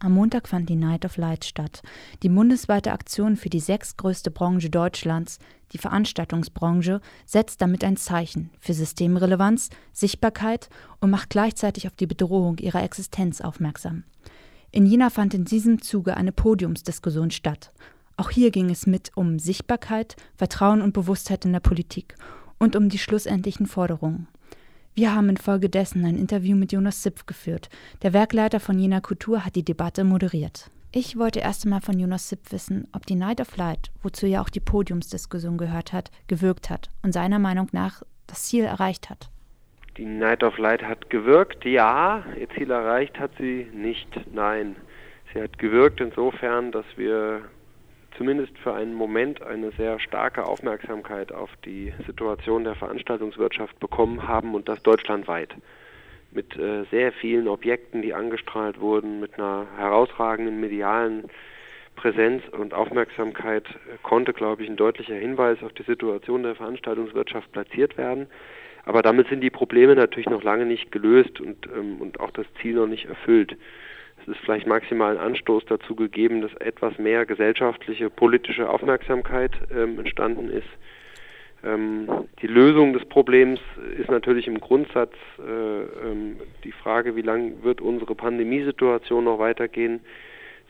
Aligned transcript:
Am 0.00 0.12
Montag 0.12 0.46
fand 0.46 0.68
die 0.68 0.76
Night 0.76 1.04
of 1.04 1.16
Light 1.16 1.44
statt, 1.44 1.82
die 2.22 2.28
bundesweite 2.28 2.92
Aktion 2.92 3.34
für 3.36 3.48
die 3.48 3.58
sechstgrößte 3.58 4.30
Branche 4.30 4.70
Deutschlands, 4.70 5.40
die 5.72 5.78
Veranstaltungsbranche, 5.78 7.00
setzt 7.26 7.60
damit 7.60 7.82
ein 7.82 7.96
Zeichen 7.96 8.50
für 8.60 8.74
Systemrelevanz, 8.74 9.70
Sichtbarkeit 9.92 10.68
und 11.00 11.10
macht 11.10 11.30
gleichzeitig 11.30 11.88
auf 11.88 11.96
die 11.96 12.06
Bedrohung 12.06 12.58
ihrer 12.58 12.84
Existenz 12.84 13.40
aufmerksam. 13.40 14.04
In 14.70 14.86
Jena 14.86 15.10
fand 15.10 15.34
in 15.34 15.44
diesem 15.44 15.82
Zuge 15.82 16.16
eine 16.16 16.30
Podiumsdiskussion 16.30 17.32
statt. 17.32 17.72
Auch 18.16 18.30
hier 18.30 18.52
ging 18.52 18.70
es 18.70 18.86
mit 18.86 19.10
um 19.16 19.40
Sichtbarkeit, 19.40 20.14
Vertrauen 20.36 20.80
und 20.80 20.92
Bewusstheit 20.92 21.44
in 21.44 21.52
der 21.52 21.60
Politik 21.60 22.14
und 22.58 22.76
um 22.76 22.88
die 22.88 22.98
schlussendlichen 22.98 23.66
Forderungen. 23.66 24.28
Wir 24.98 25.14
haben 25.14 25.28
infolgedessen 25.28 26.04
ein 26.04 26.18
Interview 26.18 26.56
mit 26.56 26.72
Jonas 26.72 27.02
Zipf 27.02 27.24
geführt. 27.24 27.68
Der 28.02 28.12
Werkleiter 28.12 28.58
von 28.58 28.76
Jena 28.80 28.98
Kultur 28.98 29.44
hat 29.44 29.54
die 29.54 29.64
Debatte 29.64 30.02
moderiert. 30.02 30.72
Ich 30.90 31.16
wollte 31.16 31.38
erst 31.38 31.64
einmal 31.64 31.82
von 31.82 32.00
Jonas 32.00 32.26
Zipf 32.26 32.50
wissen, 32.50 32.88
ob 32.92 33.06
die 33.06 33.14
Night 33.14 33.40
of 33.40 33.56
Light, 33.56 33.92
wozu 34.02 34.26
ja 34.26 34.42
auch 34.42 34.48
die 34.48 34.58
Podiumsdiskussion 34.58 35.56
gehört 35.56 35.92
hat, 35.92 36.10
gewirkt 36.26 36.68
hat 36.68 36.90
und 37.04 37.12
seiner 37.12 37.38
Meinung 37.38 37.68
nach 37.70 38.02
das 38.26 38.48
Ziel 38.48 38.64
erreicht 38.64 39.08
hat. 39.08 39.30
Die 39.96 40.04
Night 40.04 40.42
of 40.42 40.58
Light 40.58 40.82
hat 40.82 41.08
gewirkt, 41.10 41.64
ja. 41.64 42.24
Ihr 42.36 42.50
Ziel 42.56 42.72
erreicht 42.72 43.20
hat 43.20 43.30
sie 43.38 43.68
nicht, 43.72 44.08
nein. 44.34 44.74
Sie 45.32 45.40
hat 45.40 45.60
gewirkt 45.60 46.00
insofern, 46.00 46.72
dass 46.72 46.86
wir 46.96 47.42
zumindest 48.16 48.56
für 48.58 48.74
einen 48.74 48.94
Moment 48.94 49.42
eine 49.42 49.70
sehr 49.72 50.00
starke 50.00 50.44
Aufmerksamkeit 50.44 51.32
auf 51.32 51.50
die 51.64 51.92
Situation 52.06 52.64
der 52.64 52.74
Veranstaltungswirtschaft 52.74 53.78
bekommen 53.80 54.26
haben 54.26 54.54
und 54.54 54.68
das 54.68 54.82
deutschlandweit. 54.82 55.54
Mit 56.30 56.56
äh, 56.56 56.84
sehr 56.90 57.12
vielen 57.12 57.48
Objekten, 57.48 58.02
die 58.02 58.14
angestrahlt 58.14 58.80
wurden, 58.80 59.20
mit 59.20 59.38
einer 59.38 59.66
herausragenden 59.76 60.60
medialen 60.60 61.24
Präsenz 61.96 62.42
und 62.50 62.74
Aufmerksamkeit 62.74 63.64
äh, 63.66 63.96
konnte, 64.02 64.32
glaube 64.32 64.62
ich, 64.62 64.68
ein 64.68 64.76
deutlicher 64.76 65.14
Hinweis 65.14 65.62
auf 65.62 65.72
die 65.72 65.84
Situation 65.84 66.42
der 66.42 66.54
Veranstaltungswirtschaft 66.54 67.50
platziert 67.52 67.96
werden. 67.96 68.26
Aber 68.84 69.02
damit 69.02 69.28
sind 69.28 69.40
die 69.40 69.50
Probleme 69.50 69.94
natürlich 69.94 70.28
noch 70.28 70.42
lange 70.42 70.66
nicht 70.66 70.92
gelöst 70.92 71.40
und, 71.40 71.66
ähm, 71.66 72.00
und 72.00 72.20
auch 72.20 72.30
das 72.30 72.46
Ziel 72.60 72.74
noch 72.74 72.86
nicht 72.86 73.06
erfüllt 73.06 73.56
es 74.22 74.28
ist 74.28 74.40
vielleicht 74.44 74.66
maximal 74.66 75.16
ein 75.16 75.24
Anstoß 75.24 75.64
dazu 75.66 75.94
gegeben, 75.94 76.42
dass 76.42 76.54
etwas 76.54 76.98
mehr 76.98 77.26
gesellschaftliche, 77.26 78.10
politische 78.10 78.68
Aufmerksamkeit 78.68 79.52
ähm, 79.74 79.98
entstanden 79.98 80.50
ist. 80.50 80.68
Ähm, 81.64 82.08
die 82.40 82.46
Lösung 82.46 82.92
des 82.92 83.04
Problems 83.06 83.60
ist 83.98 84.10
natürlich 84.10 84.46
im 84.46 84.60
Grundsatz 84.60 85.14
äh, 85.38 86.10
ähm, 86.10 86.36
die 86.64 86.72
Frage, 86.72 87.16
wie 87.16 87.22
lange 87.22 87.62
wird 87.62 87.80
unsere 87.80 88.14
Pandemiesituation 88.14 89.24
noch 89.24 89.38
weitergehen, 89.38 90.00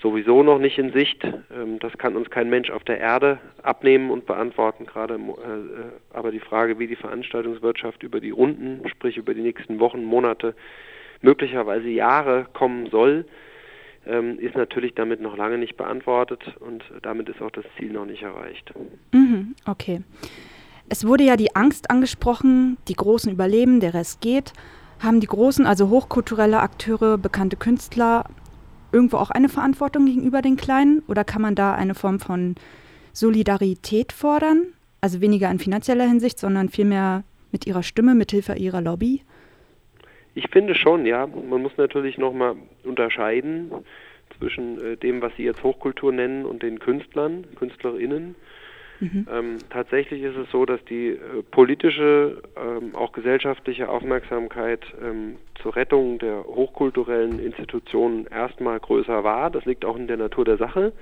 sowieso 0.00 0.42
noch 0.42 0.58
nicht 0.58 0.78
in 0.78 0.92
Sicht. 0.92 1.24
Ähm, 1.24 1.78
das 1.80 1.96
kann 1.98 2.16
uns 2.16 2.30
kein 2.30 2.48
Mensch 2.48 2.70
auf 2.70 2.84
der 2.84 2.98
Erde 2.98 3.38
abnehmen 3.62 4.10
und 4.10 4.26
beantworten, 4.26 4.86
gerade 4.86 5.14
äh, 5.14 5.19
äh, 5.19 6.14
aber 6.14 6.30
die 6.30 6.41
Frage, 6.41 6.78
wie 6.78 6.86
die 6.86 6.96
Veranstaltungswirtschaft 6.96 8.02
über 8.02 8.20
die 8.20 8.30
Runden, 8.30 8.88
sprich 8.88 9.19
über 9.19 9.34
die 9.34 9.42
nächsten 9.42 9.80
Wochen, 9.80 10.04
Monate, 10.04 10.54
möglicherweise 11.20 11.88
Jahre 11.88 12.47
kommen 12.52 12.88
soll, 12.91 13.27
ähm, 14.06 14.38
ist 14.38 14.56
natürlich 14.56 14.94
damit 14.94 15.20
noch 15.20 15.36
lange 15.36 15.58
nicht 15.58 15.77
beantwortet 15.77 16.42
und 16.60 16.83
damit 17.02 17.28
ist 17.28 17.42
auch 17.42 17.50
das 17.50 17.64
Ziel 17.77 17.92
noch 17.92 18.06
nicht 18.06 18.22
erreicht. 18.22 18.72
Mhm, 19.12 19.55
okay. 19.66 20.02
Es 20.88 21.06
wurde 21.06 21.25
ja 21.25 21.36
die 21.36 21.55
Angst 21.55 21.91
angesprochen, 21.91 22.78
die 22.88 22.94
Großen 22.94 23.30
überleben, 23.30 23.80
der 23.80 23.94
Rest 23.94 24.20
geht. 24.20 24.52
Haben 25.00 25.20
die 25.20 25.27
großen, 25.27 25.66
also 25.66 25.91
hochkulturelle 25.91 26.60
Akteure, 26.60 27.19
bekannte 27.19 27.56
Künstler 27.56 28.25
irgendwo 28.91 29.19
auch 29.19 29.30
eine 29.30 29.50
Verantwortung 29.50 30.06
gegenüber 30.06 30.41
den 30.41 30.56
Kleinen 30.56 31.03
oder 31.06 31.25
kann 31.25 31.42
man 31.42 31.55
da 31.55 31.75
eine 31.75 31.94
Form 31.94 32.20
von 32.20 32.55
Solidarität 33.12 34.12
fordern? 34.12 34.62
Also 35.00 35.20
weniger 35.20 35.50
in 35.50 35.58
finanzieller 35.58 36.06
Hinsicht, 36.06 36.38
sondern 36.38 36.70
vielmehr 36.70 37.22
mit 37.53 37.66
ihrer 37.66 37.82
Stimme, 37.82 38.14
mit 38.14 38.31
Hilfe 38.31 38.54
ihrer 38.54 38.81
Lobby? 38.81 39.22
Ich 40.38 40.50
finde 40.53 40.76
schon, 40.76 41.04
ja. 41.04 41.26
Man 41.26 41.62
muss 41.62 41.76
natürlich 41.78 42.16
nochmal 42.16 42.54
unterscheiden 42.84 43.72
zwischen 44.38 44.81
äh, 44.81 44.97
dem, 44.97 45.21
was 45.21 45.34
Sie 45.37 45.43
jetzt 45.43 45.65
Hochkultur 45.65 46.12
nennen, 46.12 46.44
und 46.44 46.62
den 46.62 46.78
Künstlern, 46.78 47.44
KünstlerInnen. 47.56 48.37
Mhm. 49.00 49.26
Ähm, 49.32 49.59
tatsächlich 49.69 50.22
ist 50.22 50.37
es 50.37 50.49
so, 50.53 50.65
dass 50.65 50.84
die 50.84 51.09
äh, 51.09 51.19
politische, 51.50 52.41
ähm, 52.56 52.94
auch 52.94 53.10
gesellschaftliche 53.10 53.88
Aufmerksamkeit 53.88 54.84
ähm, 55.03 55.38
zur 55.60 55.75
Rettung 55.75 56.21
der 56.21 56.44
hochkulturellen 56.44 57.41
Institutionen 57.41 58.28
erstmal 58.28 58.78
größer 58.78 59.25
war. 59.25 59.50
Das 59.50 59.65
liegt 59.65 59.84
auch 59.84 59.97
in 59.97 60.06
der 60.06 60.19
Natur 60.19 60.44
der 60.44 60.56
Sache, 60.56 60.93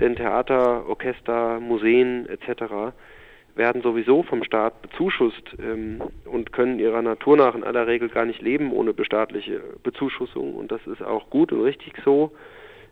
denn 0.00 0.16
Theater, 0.16 0.88
Orchester, 0.88 1.60
Museen 1.60 2.26
etc 2.26 2.94
werden 3.54 3.82
sowieso 3.82 4.22
vom 4.22 4.44
Staat 4.44 4.80
bezuschusst 4.82 5.56
ähm, 5.58 6.00
und 6.24 6.52
können 6.52 6.78
ihrer 6.78 7.02
Natur 7.02 7.36
nach 7.36 7.54
in 7.54 7.64
aller 7.64 7.86
Regel 7.86 8.08
gar 8.08 8.24
nicht 8.24 8.40
leben 8.40 8.72
ohne 8.72 8.94
bestaatliche 8.94 9.60
Bezuschussung. 9.82 10.54
Und 10.54 10.72
das 10.72 10.80
ist 10.86 11.02
auch 11.02 11.28
gut 11.30 11.52
und 11.52 11.62
richtig 11.62 11.94
so. 12.04 12.32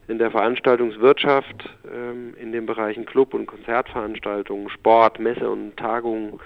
In 0.08 0.18
der 0.18 0.30
Veranstaltungswirtschaft, 0.30 1.68
ähm, 1.90 2.34
in 2.40 2.52
den 2.52 2.66
Bereichen 2.66 3.06
Club- 3.06 3.32
und 3.32 3.46
Konzertveranstaltungen, 3.46 4.68
Sport, 4.68 5.18
Messe 5.18 5.48
und 5.48 5.76
Tagungen 5.76 6.40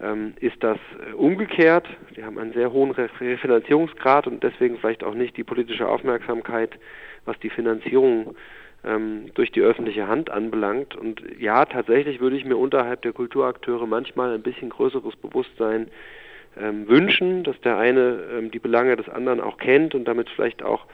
ähm, 0.00 0.34
ist 0.40 0.62
das 0.62 0.78
äh, 1.08 1.12
umgekehrt. 1.14 1.86
Die 2.16 2.24
haben 2.24 2.38
einen 2.38 2.52
sehr 2.52 2.72
hohen 2.72 2.90
Refinanzierungsgrad 2.90 4.26
und 4.26 4.42
deswegen 4.42 4.78
vielleicht 4.78 5.04
auch 5.04 5.14
nicht 5.14 5.36
die 5.36 5.44
politische 5.44 5.88
Aufmerksamkeit, 5.88 6.78
was 7.24 7.38
die 7.40 7.50
Finanzierung 7.50 8.34
ähm, 8.84 9.30
durch 9.34 9.50
die 9.50 9.60
öffentliche 9.60 10.08
Hand 10.08 10.30
anbelangt. 10.30 10.96
Und 10.96 11.22
ja, 11.38 11.64
tatsächlich 11.64 12.20
würde 12.20 12.36
ich 12.36 12.44
mir 12.44 12.56
unterhalb 12.56 13.02
der 13.02 13.12
Kulturakteure 13.12 13.86
manchmal 13.86 14.34
ein 14.34 14.42
bisschen 14.42 14.70
größeres 14.70 15.16
Bewusstsein 15.16 15.88
ähm, 16.60 16.88
wünschen, 16.88 17.44
dass 17.44 17.60
der 17.60 17.76
eine 17.78 18.24
ähm, 18.36 18.50
die 18.50 18.58
Belange 18.58 18.96
des 18.96 19.08
anderen 19.08 19.40
auch 19.40 19.58
kennt 19.58 19.94
und 19.94 20.04
damit 20.04 20.28
vielleicht 20.30 20.62
auch 20.62 20.86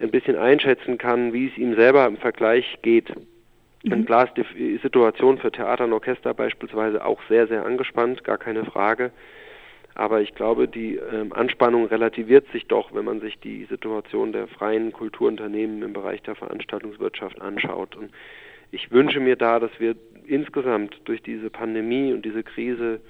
ein 0.00 0.10
bisschen 0.10 0.36
einschätzen 0.36 0.98
kann, 0.98 1.32
wie 1.32 1.48
es 1.48 1.58
ihm 1.58 1.74
selber 1.74 2.06
im 2.06 2.16
Vergleich 2.16 2.78
geht. 2.82 3.12
Mhm. 3.82 3.92
Und 3.92 4.06
klar 4.06 4.24
ist 4.24 4.46
die 4.56 4.78
Situation 4.78 5.38
für 5.38 5.50
Theater 5.50 5.84
und 5.84 5.92
Orchester 5.92 6.34
beispielsweise 6.34 7.04
auch 7.04 7.20
sehr, 7.28 7.46
sehr 7.46 7.64
angespannt, 7.64 8.24
gar 8.24 8.38
keine 8.38 8.64
Frage. 8.64 9.10
Aber 9.98 10.20
ich 10.20 10.32
glaube, 10.36 10.68
die 10.68 10.94
ähm, 10.94 11.32
Anspannung 11.32 11.86
relativiert 11.86 12.46
sich 12.52 12.68
doch, 12.68 12.94
wenn 12.94 13.04
man 13.04 13.20
sich 13.20 13.40
die 13.40 13.64
Situation 13.64 14.32
der 14.32 14.46
freien 14.46 14.92
Kulturunternehmen 14.92 15.82
im 15.82 15.92
Bereich 15.92 16.22
der 16.22 16.36
Veranstaltungswirtschaft 16.36 17.40
anschaut. 17.40 17.96
Und 17.96 18.12
ich 18.70 18.92
wünsche 18.92 19.18
mir 19.18 19.34
da, 19.34 19.58
dass 19.58 19.72
wir 19.80 19.96
insgesamt 20.24 21.00
durch 21.06 21.20
diese 21.20 21.50
Pandemie 21.50 22.12
und 22.12 22.24
diese 22.24 22.44
Krise 22.44 23.00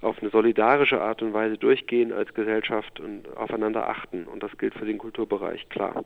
auf 0.00 0.20
eine 0.20 0.30
solidarische 0.30 1.00
Art 1.00 1.22
und 1.22 1.32
Weise 1.34 1.56
durchgehen 1.56 2.12
als 2.12 2.34
Gesellschaft 2.34 2.98
und 2.98 3.28
aufeinander 3.36 3.88
achten. 3.88 4.24
Und 4.24 4.42
das 4.42 4.58
gilt 4.58 4.74
für 4.74 4.86
den 4.86 4.98
Kulturbereich 4.98 5.68
klar. 5.68 6.04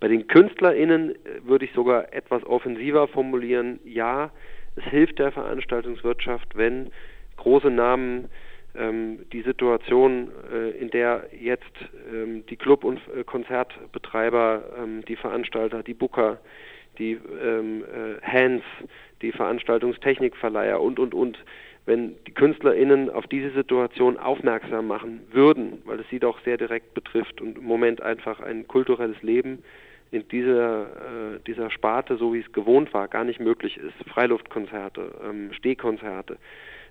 Bei 0.00 0.08
den 0.08 0.26
KünstlerInnen 0.26 1.10
äh, 1.10 1.16
würde 1.44 1.66
ich 1.66 1.72
sogar 1.72 2.12
etwas 2.12 2.42
offensiver 2.42 3.06
formulieren. 3.06 3.78
Ja, 3.84 4.32
es 4.74 4.82
hilft 4.86 5.20
der 5.20 5.30
Veranstaltungswirtschaft, 5.30 6.56
wenn 6.56 6.90
große 7.36 7.70
Namen 7.70 8.28
die 8.74 9.42
Situation, 9.42 10.30
äh, 10.52 10.70
in 10.78 10.90
der 10.90 11.28
jetzt 11.40 11.64
ähm, 12.12 12.44
die 12.46 12.56
Club- 12.56 12.84
und 12.84 13.00
äh, 13.16 13.24
Konzertbetreiber, 13.24 14.62
ähm, 14.78 15.04
die 15.06 15.16
Veranstalter, 15.16 15.82
die 15.82 15.94
Booker, 15.94 16.38
die 16.98 17.12
ähm, 17.42 17.84
äh, 17.84 18.20
Hands, 18.24 18.64
die 19.22 19.32
Veranstaltungstechnikverleiher 19.32 20.80
und, 20.80 20.98
und, 20.98 21.14
und, 21.14 21.38
wenn 21.86 22.16
die 22.26 22.32
KünstlerInnen 22.32 23.08
auf 23.08 23.26
diese 23.26 23.50
Situation 23.50 24.18
aufmerksam 24.18 24.86
machen 24.86 25.22
würden, 25.32 25.80
weil 25.86 25.98
es 26.00 26.08
sie 26.10 26.18
doch 26.18 26.38
sehr 26.44 26.58
direkt 26.58 26.92
betrifft 26.92 27.40
und 27.40 27.56
im 27.56 27.64
Moment 27.64 28.02
einfach 28.02 28.40
ein 28.40 28.68
kulturelles 28.68 29.20
Leben 29.22 29.62
in 30.10 30.28
dieser, 30.28 30.82
äh, 30.82 31.40
dieser 31.46 31.70
Sparte, 31.70 32.16
so 32.18 32.34
wie 32.34 32.40
es 32.40 32.52
gewohnt 32.52 32.92
war, 32.92 33.08
gar 33.08 33.24
nicht 33.24 33.40
möglich 33.40 33.78
ist. 33.78 33.94
Freiluftkonzerte, 34.10 35.12
ähm, 35.26 35.52
Stehkonzerte, 35.54 36.36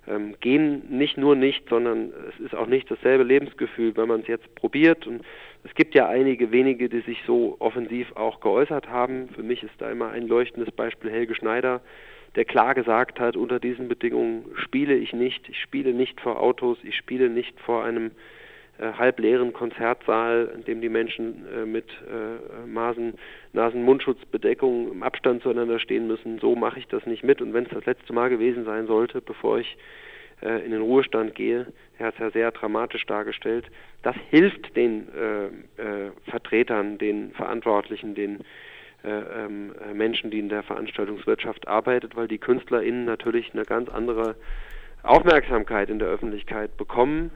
ähm, 0.08 0.36
gehen 0.40 0.84
nicht 0.90 1.18
nur 1.18 1.36
nicht, 1.36 1.68
sondern 1.70 2.14
es 2.30 2.40
ist 2.46 2.56
auch 2.56 2.68
nicht 2.68 2.90
dasselbe 2.90 3.24
Lebensgefühl, 3.24 3.96
wenn 3.98 4.08
man 4.08 4.22
es 4.22 4.28
jetzt 4.28 4.54
probiert. 4.56 5.08
Und 5.08 5.22
es 5.64 5.74
gibt 5.76 5.96
ja 5.96 6.08
einige 6.08 6.52
wenige, 6.52 6.90
die 6.90 7.02
sich 7.02 7.22
so 7.26 7.56
offensiv 7.60 8.16
auch 8.16 8.40
geäußert 8.40 8.90
haben. 8.90 9.30
Für 9.30 9.44
mich 9.44 9.64
ist 9.64 9.74
da 9.80 9.90
immer 9.90 10.12
ein 10.12 10.28
leuchtendes 10.28 10.72
Beispiel 10.72 11.12
Helge 11.12 11.36
Schneider, 11.36 11.82
der 12.36 12.46
klar 12.46 12.76
gesagt 12.76 13.20
hat, 13.20 13.36
unter 13.36 13.60
diesen 13.60 13.88
Bedingungen 13.88 14.46
spiele 14.56 14.96
ich 14.96 15.14
nicht, 15.14 15.50
ich 15.50 15.60
spiele 15.60 15.94
nicht 15.94 16.22
vor 16.22 16.40
Autos, 16.40 16.78
ich 16.84 16.96
spiele 16.96 17.30
nicht 17.30 17.60
vor 17.60 17.84
einem 17.84 18.12
halbleeren 18.80 19.54
Konzertsaal, 19.54 20.52
in 20.56 20.64
dem 20.66 20.82
die 20.82 20.90
Menschen 20.90 21.46
äh, 21.48 21.66
mit 21.66 21.90
äh, 21.90 22.68
Masen, 22.68 23.16
Nasen-Mundschutzbedeckung 23.54 24.92
im 24.92 25.04
Abstand 25.04 25.44
zueinander 25.44 25.80
stehen 25.80 26.08
müssen. 26.08 26.40
So 26.40 26.56
mache 26.56 26.80
ich 26.80 26.88
das 26.88 27.06
nicht 27.06 27.24
mit. 27.24 27.42
Und 27.42 27.54
wenn 27.54 27.66
es 27.66 27.72
das 27.72 27.86
letzte 27.86 28.14
Mal 28.14 28.30
gewesen 28.30 28.66
sein 28.66 28.88
sollte, 28.88 29.22
bevor 29.22 29.60
ich 29.60 29.78
äh, 30.42 30.64
in 30.64 30.72
den 30.72 30.82
Ruhestand 30.82 31.34
gehe, 31.34 31.68
er 31.98 32.08
hat 32.08 32.16
es 32.16 32.20
ja 32.20 32.30
sehr 32.32 32.52
dramatisch 32.52 33.06
dargestellt, 33.06 33.66
das 34.04 34.16
hilft 34.30 34.76
den 34.76 35.08
äh, 35.14 35.46
äh, 35.82 36.12
Vertretern, 36.30 36.98
den 36.98 37.32
Verantwortlichen, 37.32 38.14
den 38.14 38.42
äh, 39.04 39.10
ähm, 39.10 39.74
äh, 39.84 39.94
Menschen, 39.94 40.32
die 40.32 40.40
in 40.40 40.50
der 40.50 40.64
Veranstaltungswirtschaft 40.64 41.68
arbeitet, 41.68 42.16
weil 42.16 42.28
die 42.28 42.38
KünstlerInnen 42.40 43.06
natürlich 43.06 43.54
eine 43.54 43.64
ganz 43.64 43.90
andere 43.90 44.36
Aufmerksamkeit 45.04 45.90
in 45.90 46.00
der 46.00 46.10
Öffentlichkeit 46.10 46.76
bekommen. 46.78 47.32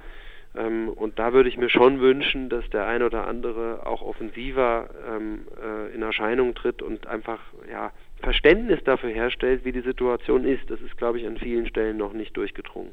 Ähm, 0.55 0.89
und 0.89 1.17
da 1.17 1.33
würde 1.33 1.49
ich 1.49 1.57
mir 1.57 1.69
schon 1.69 2.01
wünschen, 2.01 2.49
dass 2.49 2.69
der 2.69 2.87
ein 2.87 3.03
oder 3.03 3.27
andere 3.27 3.85
auch 3.85 4.01
offensiver 4.01 4.89
ähm, 5.07 5.47
äh, 5.63 5.93
in 5.95 6.01
Erscheinung 6.01 6.53
tritt 6.55 6.81
und 6.81 7.07
einfach 7.07 7.39
ja, 7.69 7.91
Verständnis 8.21 8.79
dafür 8.83 9.09
herstellt, 9.09 9.63
wie 9.63 9.71
die 9.71 9.81
Situation 9.81 10.43
ist. 10.45 10.69
Das 10.69 10.81
ist, 10.81 10.97
glaube 10.97 11.19
ich, 11.19 11.27
an 11.27 11.37
vielen 11.37 11.67
Stellen 11.67 11.97
noch 11.97 12.13
nicht 12.13 12.35
durchgedrungen. 12.35 12.91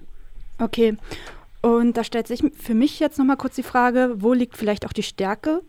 Okay. 0.58 0.96
Und 1.60 1.96
da 1.96 2.04
stellt 2.04 2.28
sich 2.28 2.42
für 2.56 2.74
mich 2.74 3.00
jetzt 3.00 3.18
nochmal 3.18 3.36
kurz 3.36 3.56
die 3.56 3.64
Frage, 3.64 4.14
wo 4.18 4.32
liegt 4.32 4.56
vielleicht 4.56 4.86
auch 4.86 4.92
die 4.92 5.02
Stärke 5.02 5.62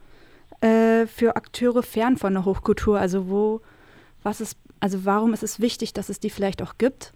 äh, 0.61 1.07
für 1.07 1.35
Akteure 1.35 1.81
fern 1.81 2.17
von 2.17 2.33
der 2.33 2.45
Hochkultur? 2.45 2.99
Also 2.99 3.29
wo, 3.29 3.61
was 4.21 4.41
ist, 4.41 4.57
also 4.79 5.05
warum 5.05 5.33
ist 5.33 5.41
es 5.41 5.59
wichtig, 5.59 5.93
dass 5.93 6.09
es 6.09 6.19
die 6.19 6.29
vielleicht 6.29 6.61
auch 6.61 6.77
gibt? 6.77 7.13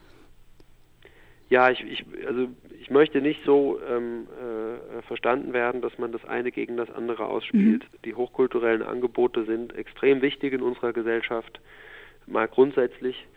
Ja, 1.54 1.70
ich, 1.70 1.84
ich 1.84 2.04
also 2.26 2.48
ich 2.82 2.90
möchte 2.90 3.22
nicht 3.22 3.40
so 3.46 3.80
ähm, 3.88 4.26
äh, 4.42 5.04
verstanden 5.04 5.54
werden, 5.54 5.82
dass 5.82 5.96
man 6.00 6.12
das 6.12 6.26
eine 6.26 6.52
gegen 6.52 6.78
das 6.78 6.90
andere 6.90 7.28
ausspielt. 7.28 7.84
Mhm. 7.84 7.98
Die 8.06 8.16
hochkulturellen 8.16 8.82
Angebote 8.82 9.46
sind 9.46 9.76
extrem 9.76 10.24
wichtig 10.24 10.54
in 10.54 10.64
unserer 10.64 10.94
Gesellschaft, 10.94 11.60
mal 12.26 12.48
grundsätzlich. 12.48 13.28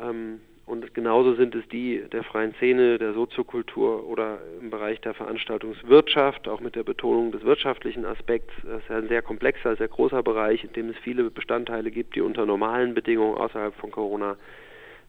Ähm, 0.00 0.40
und 0.64 0.94
genauso 0.94 1.34
sind 1.34 1.54
es 1.54 1.68
die 1.68 2.02
der 2.10 2.24
freien 2.24 2.54
Szene, 2.54 2.96
der 2.96 3.12
Soziokultur 3.12 4.08
oder 4.08 4.38
im 4.62 4.70
Bereich 4.70 5.02
der 5.02 5.12
Veranstaltungswirtschaft, 5.12 6.48
auch 6.48 6.60
mit 6.60 6.74
der 6.74 6.84
Betonung 6.84 7.32
des 7.32 7.44
wirtschaftlichen 7.44 8.06
Aspekts. 8.06 8.54
Das 8.62 8.80
ist 8.80 8.88
ja 8.88 8.96
ein 8.96 9.08
sehr 9.08 9.20
komplexer, 9.20 9.76
sehr 9.76 9.88
großer 9.88 10.22
Bereich, 10.22 10.64
in 10.64 10.72
dem 10.72 10.88
es 10.88 10.96
viele 11.04 11.30
Bestandteile 11.30 11.90
gibt, 11.90 12.16
die 12.16 12.22
unter 12.22 12.46
normalen 12.46 12.94
Bedingungen 12.94 13.36
außerhalb 13.36 13.74
von 13.74 13.90
Corona 13.90 14.38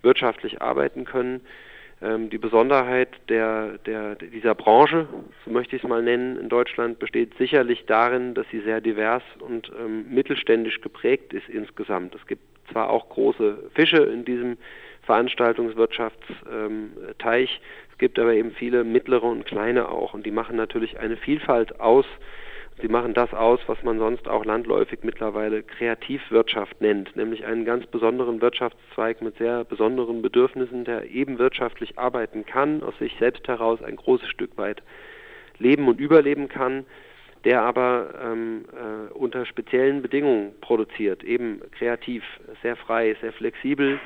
wirtschaftlich 0.01 0.61
arbeiten 0.61 1.05
können. 1.05 1.39
Ähm, 2.01 2.29
die 2.29 2.37
Besonderheit 2.37 3.09
der, 3.27 3.77
der, 3.79 4.15
dieser 4.15 4.55
Branche, 4.55 5.05
so 5.43 5.51
möchte 5.51 5.75
ich 5.75 5.83
es 5.83 5.89
mal 5.89 6.01
nennen, 6.01 6.37
in 6.37 6.47
Deutschland 6.47 6.97
besteht 6.99 7.37
sicherlich 7.37 7.85
darin, 7.87 8.35
dass 8.35 8.47
sie 8.49 8.61
sehr 8.61 8.79
divers 8.79 9.23
und 9.39 9.69
ähm, 9.77 10.05
mittelständisch 10.09 10.79
geprägt 10.81 11.33
ist 11.33 11.49
insgesamt. 11.49 12.15
Es 12.15 12.25
gibt 12.25 12.43
zwar 12.71 12.89
auch 12.89 13.09
große 13.09 13.69
Fische 13.73 13.97
in 13.97 14.23
diesem 14.23 14.57
Veranstaltungswirtschaftsteich. 15.03 17.61
Es 17.91 17.97
gibt 17.97 18.17
aber 18.19 18.33
eben 18.33 18.51
viele 18.51 18.85
mittlere 18.85 19.23
und 19.23 19.45
kleine 19.45 19.89
auch 19.89 20.13
und 20.13 20.25
die 20.25 20.31
machen 20.31 20.55
natürlich 20.55 20.99
eine 20.99 21.17
Vielfalt 21.17 21.81
aus. 21.81 22.05
Sie 22.81 22.87
machen 22.87 23.13
das 23.13 23.33
aus, 23.33 23.59
was 23.67 23.83
man 23.83 23.99
sonst 23.99 24.29
auch 24.29 24.45
landläufig 24.45 24.99
mittlerweile 25.03 25.63
Kreativwirtschaft 25.63 26.79
nennt, 26.79 27.13
nämlich 27.15 27.45
einen 27.45 27.65
ganz 27.65 27.85
besonderen 27.87 28.41
Wirtschaftszweig 28.41 29.21
mit 29.21 29.37
sehr 29.37 29.65
besonderen 29.65 30.21
Bedürfnissen, 30.21 30.85
der 30.85 31.09
eben 31.09 31.39
wirtschaftlich 31.39 31.99
arbeiten 31.99 32.45
kann, 32.45 32.81
aus 32.81 32.97
sich 32.97 33.13
selbst 33.19 33.47
heraus 33.49 33.83
ein 33.83 33.97
großes 33.97 34.29
Stück 34.29 34.57
weit 34.57 34.81
leben 35.57 35.89
und 35.89 35.99
überleben 35.99 36.47
kann, 36.47 36.85
der 37.43 37.63
aber 37.63 38.13
ähm, 38.23 38.65
äh, 38.71 39.13
unter 39.13 39.45
speziellen 39.45 40.01
Bedingungen 40.01 40.53
produziert, 40.61 41.23
eben 41.23 41.61
kreativ, 41.71 42.23
sehr 42.61 42.77
frei, 42.77 43.15
sehr 43.19 43.33
flexibel 43.33 43.99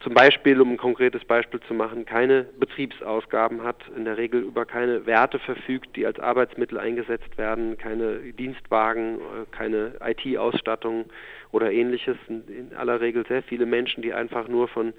zum 0.00 0.14
Beispiel, 0.14 0.60
um 0.60 0.72
ein 0.72 0.76
konkretes 0.76 1.24
Beispiel 1.24 1.60
zu 1.60 1.74
machen, 1.74 2.04
keine 2.04 2.44
Betriebsausgaben 2.58 3.62
hat, 3.62 3.82
in 3.96 4.04
der 4.04 4.18
Regel 4.18 4.42
über 4.42 4.66
keine 4.66 5.06
Werte 5.06 5.38
verfügt, 5.38 5.96
die 5.96 6.06
als 6.06 6.20
Arbeitsmittel 6.20 6.78
eingesetzt 6.78 7.36
werden, 7.38 7.78
keine 7.78 8.18
Dienstwagen, 8.32 9.16
äh, 9.16 9.56
keine 9.56 9.94
IT-Ausstattung 10.04 11.06
oder 11.50 11.72
ähnliches. 11.72 12.16
In 12.28 12.72
aller 12.76 13.00
Regel 13.00 13.26
sehr 13.26 13.42
viele 13.42 13.66
Menschen, 13.66 14.02
die 14.02 14.12
einfach 14.12 14.48
nur 14.48 14.68
von 14.68 14.92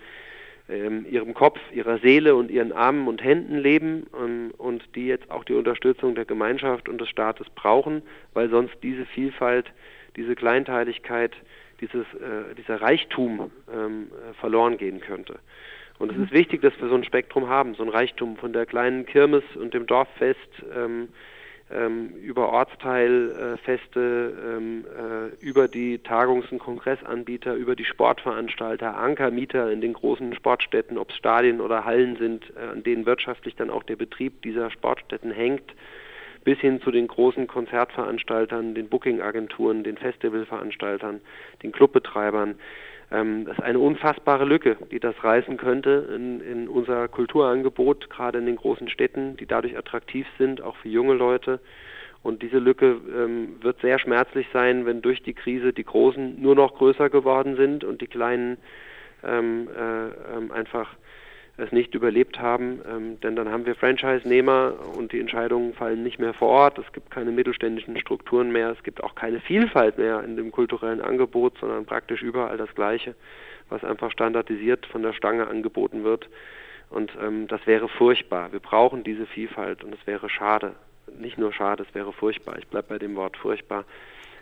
ähm, 0.70 1.06
ihrem 1.10 1.34
Kopf, 1.34 1.60
ihrer 1.72 2.00
Seele 2.00 2.36
und 2.36 2.52
ihren 2.52 2.74
Armen 2.74 3.08
und 3.08 3.24
Händen 3.24 3.58
leben 3.58 4.08
ähm, 4.20 4.52
und 4.58 4.84
die 4.96 5.08
jetzt 5.08 5.30
auch 5.32 5.44
die 5.44 5.54
Unterstützung 5.54 6.16
der 6.16 6.26
Gemeinschaft 6.26 6.90
und 6.90 7.00
des 7.00 7.10
Staates 7.10 7.48
brauchen, 7.56 8.02
weil 8.34 8.50
sonst 8.50 8.76
diese 8.84 9.06
Vielfalt, 9.06 9.72
diese 10.16 10.36
Kleinteiligkeit 10.36 11.34
dieses, 11.82 12.06
äh, 12.16 12.56
dieser 12.58 12.82
Reichtum 12.82 13.52
ähm, 13.74 14.08
äh, 14.12 14.34
verloren 14.36 14.78
gehen 14.78 15.00
könnte. 15.00 15.40
Und 16.00 16.12
es 16.12 16.18
ist 16.18 16.32
wichtig, 16.32 16.62
dass 16.62 16.80
wir 16.80 16.90
so 16.90 16.96
ein 16.96 17.04
Spektrum 17.04 17.50
haben, 17.50 17.74
so 17.74 17.84
ein 17.84 17.90
Reichtum 17.90 18.38
von 18.38 18.54
der 18.54 18.66
kleinen 18.66 19.06
Kirmes 19.06 19.44
und 19.56 19.74
dem 19.74 19.88
Dorffest 19.88 20.38
ähm, 20.76 21.10
ähm, 21.72 22.12
über 22.22 22.50
Ortsteilfeste, 22.50 24.34
ähm, 24.58 24.86
äh, 24.86 25.46
über 25.46 25.68
die 25.68 25.98
Tagungs- 25.98 26.52
und 26.52 26.60
Kongressanbieter, 26.60 27.56
über 27.56 27.76
die 27.76 27.84
Sportveranstalter, 27.84 28.96
Ankermieter 28.96 29.72
in 29.72 29.82
den 29.82 29.94
großen 29.94 30.34
Sportstätten, 30.36 30.98
ob 30.98 31.10
es 31.10 31.18
Stadien 31.18 31.60
oder 31.60 31.84
Hallen 31.84 32.16
sind, 32.18 32.54
äh, 32.56 32.72
an 32.72 32.84
denen 32.84 33.06
wirtschaftlich 33.06 33.56
dann 33.56 33.70
auch 33.70 33.84
der 33.84 33.98
Betrieb 33.98 34.42
dieser 34.44 34.72
Sportstätten 34.72 35.32
hängt 35.32 35.74
bis 36.48 36.60
hin 36.60 36.80
zu 36.80 36.92
den 36.92 37.10
großen 37.10 37.46
Konzertveranstaltern, 37.46 38.74
den 38.74 38.88
Bookingagenturen, 38.88 39.84
den 39.84 39.98
Festivalveranstaltern, 39.98 41.20
den 41.62 41.74
Clubbetreibern. 41.74 42.56
Ähm, 43.12 43.44
das 43.44 43.58
ist 43.58 43.64
eine 43.66 43.80
unfassbare 43.80 44.46
Lücke, 44.46 44.78
die 44.90 45.02
das 45.02 45.22
reißen 45.22 45.58
könnte 45.58 46.08
in, 46.16 46.40
in 46.40 46.70
unser 46.70 47.10
Kulturangebot, 47.10 48.10
gerade 48.10 48.40
in 48.40 48.46
den 48.46 48.56
großen 48.56 48.88
Städten, 48.88 49.36
die 49.36 49.46
dadurch 49.46 49.78
attraktiv 49.78 50.26
sind, 50.38 50.62
auch 50.62 50.78
für 50.78 50.88
junge 50.88 51.16
Leute. 51.16 51.60
Und 52.24 52.42
diese 52.42 52.60
Lücke 52.60 52.96
ähm, 53.14 53.58
wird 53.60 53.82
sehr 53.82 54.00
schmerzlich 54.00 54.48
sein, 54.54 54.86
wenn 54.86 55.02
durch 55.02 55.22
die 55.24 55.34
Krise 55.34 55.74
die 55.74 55.84
Großen 55.84 56.42
nur 56.42 56.56
noch 56.56 56.76
größer 56.76 57.10
geworden 57.10 57.58
sind 57.58 57.84
und 57.84 58.00
die 58.00 58.08
Kleinen 58.08 58.56
ähm, 59.22 59.68
äh, 59.78 60.38
ähm, 60.38 60.54
einfach 60.54 60.96
es 61.58 61.72
nicht 61.72 61.96
überlebt 61.96 62.40
haben, 62.40 62.82
ähm, 62.88 63.20
denn 63.22 63.36
dann 63.36 63.50
haben 63.50 63.66
wir 63.66 63.76
Franchise-Nehmer 63.76 64.76
und 64.96 65.12
die 65.12 65.20
Entscheidungen 65.20 65.74
fallen 65.74 66.04
nicht 66.04 66.20
mehr 66.20 66.34
vor 66.34 66.50
Ort. 66.50 66.78
Es 66.78 66.92
gibt 66.94 67.10
keine 67.10 67.32
mittelständischen 67.32 68.00
Strukturen 68.00 68.52
mehr, 68.52 68.70
es 68.70 68.84
gibt 68.84 69.04
auch 69.04 69.16
keine 69.16 69.40
Vielfalt 69.40 69.98
mehr 69.98 70.24
in 70.24 70.38
dem 70.38 70.52
kulturellen 70.52 71.02
Angebot, 71.02 71.58
sondern 71.60 71.86
praktisch 71.86 72.22
überall 72.22 72.58
das 72.58 72.74
Gleiche, 72.76 73.16
was 73.70 73.84
einfach 73.84 74.12
standardisiert 74.12 74.86
von 74.86 75.02
der 75.02 75.14
Stange 75.14 75.48
angeboten 75.48 76.04
wird. 76.04 76.30
Und 76.90 77.12
ähm, 77.22 77.48
das 77.48 77.66
wäre 77.66 77.90
furchtbar. 77.90 78.52
Wir 78.52 78.60
brauchen 78.60 79.04
diese 79.04 79.26
Vielfalt 79.26 79.84
und 79.84 79.94
es 79.94 80.08
wäre 80.08 80.30
schade. 80.30 80.74
Nicht 81.20 81.38
nur 81.38 81.52
schade, 81.54 81.86
es 81.88 81.96
wäre 81.96 82.14
furchtbar. 82.14 82.58
Ich 82.60 82.68
bleibe 82.68 82.90
bei 82.90 83.00
dem 83.00 83.16
Wort 83.16 83.36
furchtbar 83.36 83.84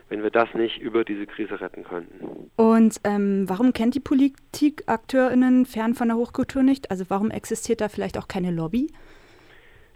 wenn 0.10 0.24
wir 0.24 0.30
das 0.30 0.54
nicht 0.54 0.80
über 0.80 1.04
diese 1.04 1.26
Krise 1.26 1.60
retten 1.60 1.84
könnten. 1.84 2.50
Und 2.56 3.00
ähm, 3.04 3.46
warum 3.48 3.74
kennt 3.74 3.96
die 3.96 4.00
Politik 4.00 4.84
AkteurInnen 4.86 5.66
fern 5.66 5.96
von 5.96 6.10
der 6.10 6.18
Hochkultur 6.18 6.64
nicht? 6.64 6.92
Also 6.92 7.06
warum 7.10 7.32
existiert 7.32 7.82
da 7.82 7.90
vielleicht 7.90 8.18
auch 8.18 8.28
keine 8.28 8.52
Lobby? 8.52 8.92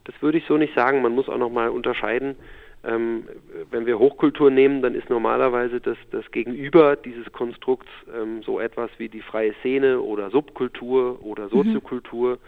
Das 0.06 0.16
würde 0.22 0.40
ich 0.40 0.46
so 0.48 0.58
nicht 0.58 0.74
sagen. 0.74 1.02
Man 1.02 1.14
muss 1.14 1.30
auch 1.30 1.38
nochmal 1.38 1.70
unterscheiden. 1.70 2.36
Ähm, 2.84 3.26
wenn 3.72 3.86
wir 3.86 4.00
Hochkultur 4.00 4.50
nehmen, 4.50 4.82
dann 4.82 4.96
ist 4.96 5.10
normalerweise 5.10 5.82
das, 5.82 5.98
das 6.12 6.30
Gegenüber 6.32 6.96
dieses 6.96 7.32
Konstrukts 7.32 7.90
ähm, 8.16 8.42
so 8.42 8.60
etwas 8.60 8.90
wie 8.98 9.10
die 9.10 9.22
freie 9.22 9.54
Szene 9.60 10.00
oder 10.00 10.32
Subkultur 10.32 11.24
oder 11.24 11.46
mhm. 11.46 11.50
Soziokultur. 11.50 12.40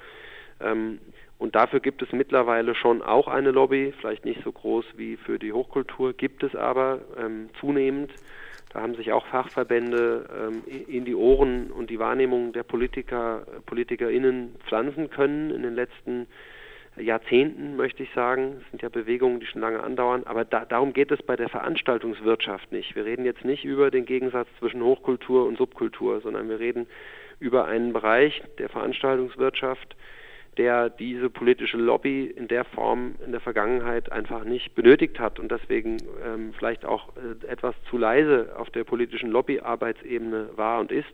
Mhm. 0.64 1.00
Und 1.42 1.56
dafür 1.56 1.80
gibt 1.80 2.04
es 2.04 2.12
mittlerweile 2.12 2.76
schon 2.76 3.02
auch 3.02 3.28
eine 3.28 3.50
Lobby, 3.50 3.96
vielleicht 4.00 4.26
nicht 4.26 4.44
so 4.44 4.52
groß 4.52 4.86
wie 4.96 5.18
für 5.18 5.40
die 5.40 5.52
Hochkultur, 5.52 6.14
gibt 6.14 6.44
es 6.44 6.56
aber 6.56 7.00
ähm, 7.18 7.50
zunehmend. 7.60 8.12
Da 8.72 8.82
haben 8.82 8.94
sich 8.94 9.12
auch 9.12 9.26
Fachverbände 9.26 10.30
ähm, 10.32 10.62
in 10.88 11.04
die 11.04 11.16
Ohren 11.16 11.72
und 11.72 11.90
die 11.90 11.98
Wahrnehmung 11.98 12.54
der 12.54 12.62
Politiker, 12.62 13.48
PolitikerInnen 13.66 14.56
pflanzen 14.68 15.10
können 15.10 15.50
in 15.50 15.64
den 15.64 15.74
letzten 15.74 16.28
Jahrzehnten, 16.96 17.76
möchte 17.76 18.04
ich 18.04 18.14
sagen. 18.14 18.58
Es 18.62 18.70
sind 18.70 18.84
ja 18.84 18.90
Bewegungen, 18.90 19.40
die 19.40 19.48
schon 19.48 19.62
lange 19.62 19.82
andauern. 19.82 20.22
Aber 20.26 20.46
da, 20.46 20.64
darum 20.66 20.94
geht 20.94 21.10
es 21.10 21.24
bei 21.24 21.38
der 21.38 21.50
Veranstaltungswirtschaft 21.50 22.72
nicht. 22.72 22.96
Wir 22.96 23.06
reden 23.06 23.26
jetzt 23.26 23.46
nicht 23.46 23.66
über 23.66 23.90
den 23.90 24.06
Gegensatz 24.06 24.48
zwischen 24.60 24.84
Hochkultur 24.84 25.48
und 25.48 25.58
Subkultur, 25.58 26.22
sondern 26.22 26.50
wir 26.50 26.60
reden 26.60 26.86
über 27.40 27.66
einen 27.66 27.94
Bereich 27.94 28.44
der 28.60 28.70
Veranstaltungswirtschaft, 28.70 29.96
der 30.58 30.90
diese 30.90 31.30
politische 31.30 31.78
Lobby 31.78 32.26
in 32.26 32.48
der 32.48 32.66
Form 32.66 33.16
in 33.26 33.32
der 33.32 33.40
Vergangenheit 33.40 34.12
einfach 34.12 34.44
nicht 34.44 34.76
benötigt 34.76 35.20
hat 35.20 35.40
und 35.40 35.52
deswegen 35.52 35.98
ähm, 36.26 36.54
vielleicht 36.58 36.86
auch 36.86 37.10
äh, 37.16 37.48
etwas 37.48 37.76
zu 37.90 37.98
leise 37.98 38.54
auf 38.58 38.70
der 38.70 38.84
politischen 38.84 39.30
Lobbyarbeitsebene 39.30 40.50
war 40.56 40.82
und 40.82 40.92
ist, 40.92 41.14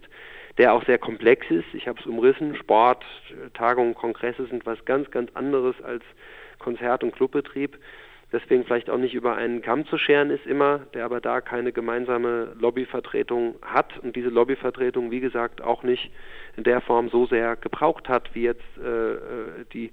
der 0.58 0.74
auch 0.74 0.84
sehr 0.86 0.98
komplex 0.98 1.46
ist. 1.52 1.72
Ich 1.74 1.88
habe 1.88 2.00
es 2.00 2.06
umrissen. 2.08 2.56
Sport, 2.56 3.06
Tagungen, 3.54 3.94
Kongresse 3.94 4.48
sind 4.48 4.66
was 4.66 4.84
ganz, 4.86 5.12
ganz 5.12 5.30
anderes 5.36 5.76
als 5.84 6.04
Konzert- 6.58 7.04
und 7.04 7.14
Clubbetrieb 7.14 7.78
deswegen 8.32 8.66
vielleicht 8.66 8.90
auch 8.90 8.98
nicht 8.98 9.14
über 9.14 9.36
einen 9.36 9.62
Kamm 9.62 9.86
zu 9.86 9.98
scheren 9.98 10.30
ist 10.30 10.46
immer, 10.46 10.80
der 10.94 11.06
aber 11.06 11.22
da 11.22 11.42
keine 11.42 11.72
gemeinsame 11.72 12.56
Lobbyvertretung 12.60 13.56
hat 13.62 13.98
und 14.00 14.16
diese 14.16 14.30
Lobbyvertretung, 14.30 15.12
wie 15.12 15.20
gesagt, 15.20 15.62
auch 15.62 15.84
nicht 15.84 16.12
in 16.56 16.64
der 16.64 16.82
Form 16.82 17.10
so 17.10 17.26
sehr 17.26 17.56
gebraucht 17.56 18.10
hat, 18.10 18.34
wie 18.34 18.44
jetzt 18.44 18.66
äh, 18.78 19.14
äh 19.14 19.66
die 19.74 19.92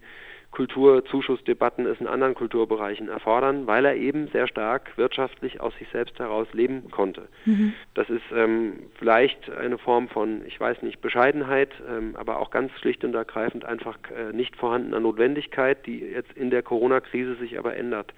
Kulturzuschussdebatten 0.54 1.84
es 1.86 2.00
in 2.00 2.06
anderen 2.06 2.34
Kulturbereichen 2.34 3.08
erfordern, 3.08 3.66
weil 3.66 3.84
er 3.84 3.96
eben 3.96 4.28
sehr 4.28 4.46
stark 4.46 4.96
wirtschaftlich 4.96 5.60
aus 5.60 5.76
sich 5.78 5.88
selbst 5.88 6.16
heraus 6.20 6.46
leben 6.52 6.90
konnte. 6.92 7.22
Mhm. 7.44 7.74
Das 7.94 8.08
ist 8.08 8.22
ähm, 8.32 8.74
vielleicht 8.96 9.50
eine 9.50 9.78
Form 9.78 10.08
von, 10.08 10.42
ich 10.46 10.58
weiß 10.58 10.82
nicht, 10.82 11.00
Bescheidenheit, 11.00 11.70
ähm, 11.88 12.14
aber 12.14 12.38
auch 12.38 12.50
ganz 12.50 12.70
schlicht 12.78 13.04
und 13.04 13.14
ergreifend 13.14 13.64
einfach 13.64 13.98
äh, 14.16 14.32
nicht 14.32 14.54
vorhandener 14.54 15.00
Notwendigkeit, 15.00 15.84
die 15.86 15.98
jetzt 15.98 16.32
in 16.34 16.50
der 16.50 16.62
Corona-Krise 16.62 17.34
sich 17.34 17.58
aber 17.58 17.76
ändert. 17.76 18.14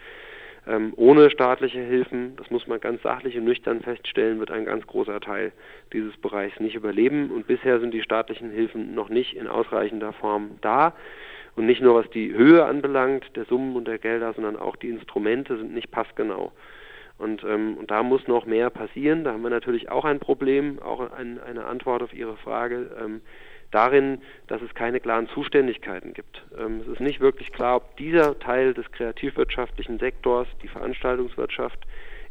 Ähm, 0.69 0.93
ohne 0.97 1.31
staatliche 1.31 1.81
Hilfen, 1.81 2.37
das 2.37 2.50
muss 2.50 2.66
man 2.66 2.81
ganz 2.81 3.00
sachlich 3.02 3.38
und 3.38 3.45
nüchtern 3.45 3.81
feststellen, 3.81 4.40
wird 4.40 4.50
ein 4.50 4.64
ganz 4.64 4.87
großer 4.87 5.21
Teil 5.21 5.52
dieses 5.93 6.16
Bereichs 6.19 6.61
nicht 6.61 6.75
überleben. 6.75 7.31
Und 7.31 7.47
bisher 7.47 7.81
sind 7.81 7.95
die 7.95 8.02
staatlichen 8.02 8.50
Hilfen 8.50 8.95
noch 8.95 9.09
nicht 9.09 9.37
in 9.37 9.47
ausreichender 9.47 10.12
Form 10.12 10.59
da. 10.61 10.93
Und 11.56 11.66
nicht 11.66 11.80
nur 11.80 11.94
was 11.94 12.08
die 12.10 12.32
Höhe 12.32 12.64
anbelangt, 12.64 13.25
der 13.34 13.46
Summen 13.46 13.76
und 13.76 13.88
der 13.88 13.98
Gelder, 13.98 14.32
sondern 14.34 14.56
auch 14.56 14.76
die 14.76 14.90
Instrumente 14.90 15.56
sind 15.56 15.75
nicht 15.75 15.90
passgenau. 15.90 16.52
Und, 17.18 17.42
ähm, 17.44 17.78
und 17.78 17.90
da 17.90 18.02
muss 18.02 18.28
noch 18.28 18.44
mehr 18.44 18.68
passieren. 18.70 19.25
Da 19.25 19.32
haben 19.32 19.42
wir 19.42 19.50
natürlich 19.50 19.90
auch 19.90 20.04
ein 20.04 20.20
Problem, 20.20 20.78
auch 20.80 21.10
ein, 21.12 21.40
eine 21.40 21.64
Antwort 21.64 22.02
auf 22.02 22.12
Ihre 22.12 22.36
Frage. 22.36 22.90
Ähm, 23.02 23.22
darin, 23.70 24.20
dass 24.46 24.62
es 24.62 24.75
keine 24.75 25.00
klaren 25.00 25.28
Zuständigkeiten 25.28 26.12
gibt. 26.12 26.44
Ähm, 26.58 26.80
es 26.82 26.88
ist 26.88 27.00
nicht 27.00 27.20
wirklich 27.20 27.52
klar, 27.52 27.76
ob 27.76 27.96
dieser 27.96 28.38
Teil 28.38 28.75
des 28.75 28.90
kreativwirtschaftlichen 28.92 29.98
Sektors, 29.98 30.46
die 30.62 30.68
Veranstaltungswirtschaft, 30.68 31.78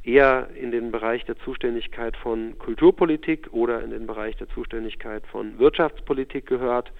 eher 0.03 0.49
in 0.55 0.71
den 0.71 0.91
Bereich 0.91 1.25
der 1.25 1.37
Zuständigkeit 1.39 2.15
von 2.17 2.57
Kulturpolitik 2.59 3.51
oder 3.51 3.83
in 3.83 3.89
den 3.89 4.05
Bereich 4.05 4.35
der 4.37 4.47
Zuständigkeit 4.49 5.25
von 5.27 5.57
Wirtschaftspolitik 5.57 6.45
gehört. 6.45 6.91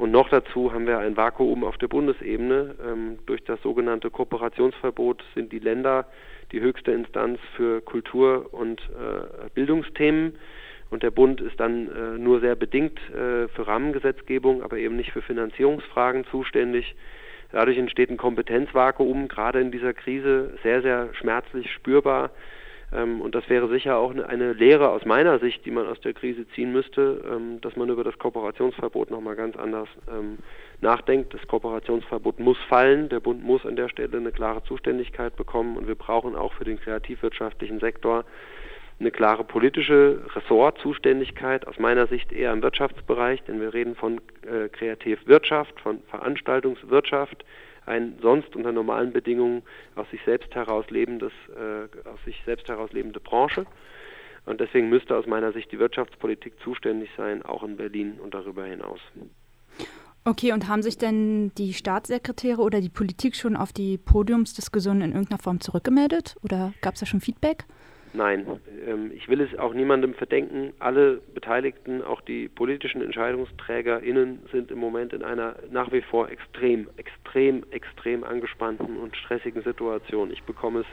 Und 0.00 0.12
noch 0.12 0.30
dazu 0.30 0.72
haben 0.72 0.86
wir 0.86 0.98
ein 0.98 1.18
Vakuum 1.18 1.62
auf 1.62 1.76
der 1.76 1.88
Bundesebene. 1.88 2.74
Ähm, 2.82 3.18
durch 3.26 3.44
das 3.44 3.60
sogenannte 3.60 4.08
Kooperationsverbot 4.08 5.22
sind 5.34 5.52
die 5.52 5.58
Länder 5.58 6.06
die 6.52 6.62
höchste 6.62 6.92
Instanz 6.92 7.38
für 7.54 7.82
Kultur- 7.82 8.48
und 8.54 8.80
äh, 8.80 9.50
Bildungsthemen. 9.52 10.38
Und 10.88 11.02
der 11.02 11.10
Bund 11.10 11.42
ist 11.42 11.60
dann 11.60 11.88
äh, 11.88 12.18
nur 12.18 12.40
sehr 12.40 12.56
bedingt 12.56 12.98
äh, 13.10 13.48
für 13.48 13.66
Rahmengesetzgebung, 13.66 14.62
aber 14.62 14.78
eben 14.78 14.96
nicht 14.96 15.12
für 15.12 15.20
Finanzierungsfragen 15.20 16.24
zuständig. 16.30 16.96
Dadurch 17.52 17.76
entsteht 17.76 18.08
ein 18.08 18.16
Kompetenzvakuum, 18.16 19.28
gerade 19.28 19.60
in 19.60 19.70
dieser 19.70 19.92
Krise 19.92 20.54
sehr, 20.62 20.80
sehr 20.80 21.12
schmerzlich 21.12 21.70
spürbar. 21.74 22.30
Ähm, 22.92 23.20
und 23.20 23.34
das 23.34 23.48
wäre 23.48 23.68
sicher 23.68 23.96
auch 23.96 24.10
eine, 24.10 24.28
eine, 24.28 24.52
Lehre 24.52 24.90
aus 24.90 25.04
meiner 25.04 25.38
Sicht, 25.38 25.64
die 25.64 25.70
man 25.70 25.86
aus 25.86 26.00
der 26.00 26.12
Krise 26.12 26.46
ziehen 26.54 26.72
müsste, 26.72 27.22
ähm, 27.30 27.60
dass 27.60 27.76
man 27.76 27.88
über 27.88 28.04
das 28.04 28.18
Kooperationsverbot 28.18 29.10
nochmal 29.10 29.36
ganz 29.36 29.56
anders 29.56 29.88
ähm, 30.08 30.38
nachdenkt. 30.80 31.32
Das 31.34 31.46
Kooperationsverbot 31.46 32.40
muss 32.40 32.58
fallen. 32.68 33.08
Der 33.08 33.20
Bund 33.20 33.42
muss 33.44 33.64
an 33.64 33.76
der 33.76 33.88
Stelle 33.88 34.16
eine 34.16 34.32
klare 34.32 34.62
Zuständigkeit 34.64 35.36
bekommen. 35.36 35.76
Und 35.76 35.86
wir 35.86 35.94
brauchen 35.94 36.34
auch 36.36 36.52
für 36.54 36.64
den 36.64 36.80
kreativwirtschaftlichen 36.80 37.80
Sektor 37.80 38.24
eine 38.98 39.10
klare 39.10 39.44
politische 39.44 40.20
Ressortzuständigkeit, 40.34 41.66
aus 41.66 41.78
meiner 41.78 42.06
Sicht 42.06 42.32
eher 42.32 42.52
im 42.52 42.62
Wirtschaftsbereich, 42.62 43.42
denn 43.44 43.58
wir 43.58 43.72
reden 43.72 43.94
von 43.94 44.20
äh, 44.42 44.68
Kreativwirtschaft, 44.68 45.80
von 45.80 46.02
Veranstaltungswirtschaft, 46.10 47.44
ein 47.90 48.18
sonst 48.22 48.54
unter 48.54 48.72
normalen 48.72 49.12
Bedingungen 49.12 49.62
aus 49.96 50.08
sich 50.10 50.20
selbst 50.24 50.54
heraus 50.54 50.88
lebendes, 50.90 51.32
äh, 51.48 52.08
aus 52.08 52.20
sich 52.24 52.40
selbst 52.46 52.68
heraus 52.68 52.92
lebende 52.92 53.20
Branche. 53.20 53.66
Und 54.46 54.60
deswegen 54.60 54.88
müsste 54.88 55.16
aus 55.16 55.26
meiner 55.26 55.52
Sicht 55.52 55.70
die 55.72 55.78
Wirtschaftspolitik 55.78 56.54
zuständig 56.62 57.10
sein, 57.16 57.42
auch 57.42 57.62
in 57.62 57.76
Berlin 57.76 58.18
und 58.22 58.32
darüber 58.32 58.64
hinaus. 58.64 59.00
Okay, 60.24 60.52
und 60.52 60.68
haben 60.68 60.82
sich 60.82 60.98
denn 60.98 61.52
die 61.56 61.72
Staatssekretäre 61.72 62.60
oder 62.60 62.80
die 62.80 62.88
Politik 62.88 63.34
schon 63.34 63.56
auf 63.56 63.72
die 63.72 63.98
Podiumsdiskussion 63.98 65.00
in 65.02 65.12
irgendeiner 65.12 65.42
Form 65.42 65.60
zurückgemeldet? 65.60 66.36
Oder 66.42 66.72
gab 66.82 66.94
es 66.94 67.00
da 67.00 67.06
schon 67.06 67.20
Feedback? 67.20 67.64
Nein, 68.12 68.60
ähm, 68.86 69.12
ich 69.14 69.28
will 69.28 69.40
es 69.40 69.56
auch 69.58 69.72
niemandem 69.72 70.14
verdenken. 70.14 70.72
Alle 70.80 71.20
Beteiligten, 71.32 72.02
auch 72.02 72.20
die 72.20 72.48
politischen 72.48 73.02
EntscheidungsträgerInnen, 73.02 74.40
sind 74.50 74.72
im 74.72 74.78
Moment 74.78 75.12
in 75.12 75.22
einer 75.22 75.54
nach 75.70 75.92
wie 75.92 76.02
vor 76.02 76.28
extrem, 76.28 76.88
extrem, 76.96 77.64
extrem 77.70 78.24
angespannten 78.24 78.96
und 78.96 79.16
stressigen 79.16 79.62
Situation. 79.62 80.32
Ich 80.32 80.42
bekomme 80.42 80.80
es 80.80 80.86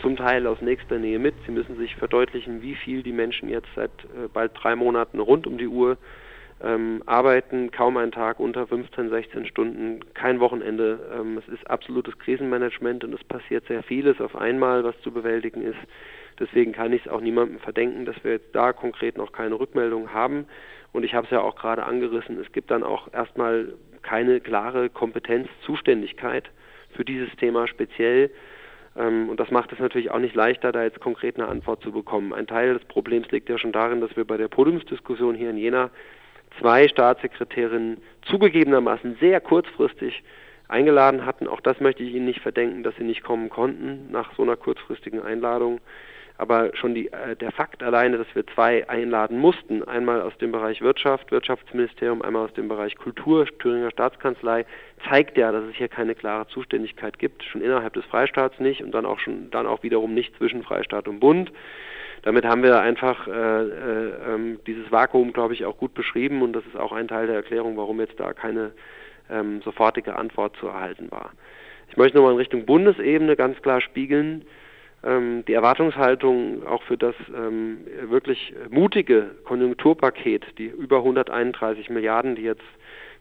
zum 0.00 0.16
Teil 0.16 0.48
aus 0.48 0.60
nächster 0.60 0.98
Nähe 0.98 1.20
mit. 1.20 1.34
Sie 1.46 1.52
müssen 1.52 1.76
sich 1.76 1.94
verdeutlichen, 1.94 2.60
wie 2.60 2.74
viel 2.74 3.04
die 3.04 3.12
Menschen 3.12 3.48
jetzt 3.48 3.68
seit 3.76 3.90
äh, 4.04 4.28
bald 4.32 4.50
drei 4.54 4.74
Monaten 4.74 5.20
rund 5.20 5.46
um 5.46 5.58
die 5.58 5.68
Uhr 5.68 5.96
ähm, 6.62 7.02
arbeiten, 7.06 7.70
kaum 7.70 7.96
einen 7.96 8.12
Tag 8.12 8.38
unter 8.38 8.66
15, 8.66 9.10
16 9.10 9.46
Stunden, 9.46 10.00
kein 10.14 10.40
Wochenende. 10.40 11.00
Ähm, 11.18 11.38
es 11.38 11.48
ist 11.52 11.68
absolutes 11.68 12.18
Krisenmanagement 12.18 13.04
und 13.04 13.12
es 13.14 13.24
passiert 13.24 13.66
sehr 13.66 13.82
vieles 13.82 14.20
auf 14.20 14.36
einmal, 14.36 14.84
was 14.84 14.98
zu 15.02 15.10
bewältigen 15.10 15.62
ist. 15.62 15.78
Deswegen 16.38 16.72
kann 16.72 16.92
ich 16.92 17.04
es 17.04 17.10
auch 17.10 17.20
niemandem 17.20 17.58
verdenken, 17.58 18.04
dass 18.04 18.22
wir 18.24 18.32
jetzt 18.32 18.54
da 18.54 18.72
konkret 18.72 19.18
noch 19.18 19.32
keine 19.32 19.58
Rückmeldung 19.58 20.12
haben. 20.12 20.46
Und 20.92 21.04
ich 21.04 21.14
habe 21.14 21.24
es 21.24 21.30
ja 21.30 21.40
auch 21.40 21.56
gerade 21.56 21.84
angerissen, 21.84 22.38
es 22.40 22.52
gibt 22.52 22.70
dann 22.70 22.84
auch 22.84 23.12
erstmal 23.12 23.74
keine 24.02 24.40
klare 24.40 24.88
Kompetenzzuständigkeit 24.90 26.50
für 26.94 27.04
dieses 27.04 27.34
Thema 27.36 27.66
speziell. 27.66 28.30
Ähm, 28.96 29.28
und 29.28 29.40
das 29.40 29.50
macht 29.50 29.72
es 29.72 29.78
natürlich 29.78 30.10
auch 30.10 30.18
nicht 30.18 30.34
leichter, 30.34 30.70
da 30.70 30.84
jetzt 30.84 31.00
konkret 31.00 31.36
eine 31.36 31.48
Antwort 31.48 31.82
zu 31.82 31.92
bekommen. 31.92 32.32
Ein 32.32 32.46
Teil 32.46 32.74
des 32.74 32.84
Problems 32.84 33.30
liegt 33.30 33.48
ja 33.48 33.58
schon 33.58 33.72
darin, 33.72 34.00
dass 34.00 34.16
wir 34.16 34.24
bei 34.24 34.36
der 34.36 34.48
Podiumsdiskussion 34.48 35.34
hier 35.34 35.50
in 35.50 35.56
Jena 35.56 35.90
zwei 36.60 36.88
Staatssekretärinnen 36.88 37.98
zugegebenermaßen 38.22 39.16
sehr 39.20 39.40
kurzfristig 39.40 40.22
eingeladen 40.68 41.26
hatten. 41.26 41.46
Auch 41.46 41.60
das 41.60 41.80
möchte 41.80 42.02
ich 42.02 42.14
Ihnen 42.14 42.24
nicht 42.24 42.40
verdenken, 42.40 42.82
dass 42.82 42.96
sie 42.96 43.04
nicht 43.04 43.22
kommen 43.22 43.50
konnten 43.50 44.10
nach 44.10 44.34
so 44.36 44.42
einer 44.42 44.56
kurzfristigen 44.56 45.22
Einladung. 45.22 45.80
Aber 46.38 46.74
schon 46.74 46.94
die, 46.94 47.12
äh, 47.12 47.36
der 47.36 47.52
Fakt 47.52 47.82
alleine, 47.82 48.18
dass 48.18 48.26
wir 48.34 48.46
zwei 48.48 48.88
einladen 48.88 49.38
mussten, 49.38 49.84
einmal 49.84 50.22
aus 50.22 50.36
dem 50.38 50.50
Bereich 50.50 50.80
Wirtschaft, 50.80 51.30
Wirtschaftsministerium, 51.30 52.22
einmal 52.22 52.46
aus 52.46 52.54
dem 52.54 52.68
Bereich 52.68 52.96
Kultur, 52.96 53.46
Thüringer 53.58 53.90
Staatskanzlei, 53.90 54.64
zeigt 55.08 55.36
ja, 55.36 55.52
dass 55.52 55.64
es 55.64 55.76
hier 55.76 55.88
keine 55.88 56.14
klare 56.14 56.48
Zuständigkeit 56.48 57.18
gibt, 57.18 57.44
schon 57.44 57.60
innerhalb 57.60 57.92
des 57.92 58.04
Freistaats 58.06 58.58
nicht 58.58 58.82
und 58.82 58.92
dann 58.92 59.04
auch 59.04 59.18
schon 59.18 59.50
dann 59.50 59.66
auch 59.66 59.82
wiederum 59.82 60.14
nicht 60.14 60.34
zwischen 60.36 60.62
Freistaat 60.62 61.06
und 61.06 61.20
Bund. 61.20 61.52
Damit 62.22 62.44
haben 62.44 62.62
wir 62.62 62.80
einfach 62.80 63.26
äh, 63.26 63.30
äh, 63.30 64.12
ähm, 64.28 64.60
dieses 64.66 64.90
Vakuum, 64.92 65.32
glaube 65.32 65.54
ich, 65.54 65.64
auch 65.64 65.76
gut 65.76 65.92
beschrieben 65.94 66.42
und 66.42 66.52
das 66.52 66.64
ist 66.66 66.76
auch 66.76 66.92
ein 66.92 67.08
Teil 67.08 67.26
der 67.26 67.36
Erklärung, 67.36 67.76
warum 67.76 68.00
jetzt 68.00 68.18
da 68.18 68.32
keine 68.32 68.72
ähm, 69.28 69.60
sofortige 69.62 70.16
Antwort 70.16 70.56
zu 70.56 70.68
erhalten 70.68 71.10
war. 71.10 71.32
Ich 71.90 71.96
möchte 71.96 72.16
nochmal 72.16 72.32
in 72.32 72.38
Richtung 72.38 72.64
Bundesebene 72.64 73.36
ganz 73.36 73.60
klar 73.60 73.80
spiegeln, 73.80 74.44
ähm, 75.04 75.44
die 75.48 75.52
Erwartungshaltung 75.52 76.64
auch 76.64 76.82
für 76.84 76.96
das 76.96 77.16
ähm, 77.36 77.78
wirklich 78.08 78.54
mutige 78.70 79.32
Konjunkturpaket, 79.44 80.44
die 80.58 80.66
über 80.66 80.98
131 80.98 81.90
Milliarden, 81.90 82.36
die 82.36 82.42
jetzt 82.42 82.62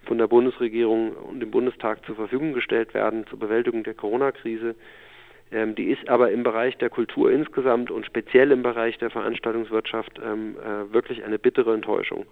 von 0.06 0.20
der 0.20 0.28
Bundesregierung 0.28 1.14
und 1.14 1.40
dem 1.40 1.50
Bundestag 1.50 2.06
zur 2.06 2.16
Verfügung 2.16 2.54
gestellt 2.54 2.94
werden 2.94 3.26
zur 3.28 3.40
Bewältigung 3.40 3.84
der 3.84 3.94
Corona-Krise, 3.94 4.76
ähm, 5.52 5.76
die 5.76 5.90
ist 5.90 6.08
aber 6.10 6.32
im 6.32 6.44
Bereich 6.44 6.78
der 6.78 6.90
Kultur 6.90 7.32
insgesamt 7.32 7.92
und 7.92 8.06
speziell 8.06 8.52
im 8.52 8.64
Bereich 8.64 8.98
der 8.98 9.10
Veranstaltungswirtschaft 9.10 10.20
ähm, 10.24 10.56
äh, 10.58 10.94
wirklich 10.94 11.24
eine 11.24 11.40
bittere 11.40 11.74
Enttäuschung. 11.74 12.26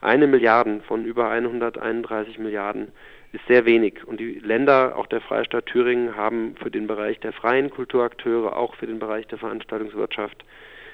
Eine 0.00 0.26
Milliarde 0.26 0.80
von 0.86 1.04
über 1.04 1.30
131 1.30 2.38
Milliarden 2.38 2.88
ist 3.32 3.46
sehr 3.48 3.64
wenig. 3.64 4.04
Und 4.06 4.20
die 4.20 4.38
Länder, 4.40 4.96
auch 4.96 5.06
der 5.06 5.20
Freistaat 5.20 5.66
Thüringen, 5.66 6.16
haben 6.16 6.54
für 6.62 6.70
den 6.70 6.86
Bereich 6.86 7.18
der 7.20 7.32
freien 7.32 7.70
Kulturakteure, 7.70 8.56
auch 8.56 8.74
für 8.76 8.86
den 8.86 8.98
Bereich 8.98 9.26
der 9.28 9.38
Veranstaltungswirtschaft 9.38 10.44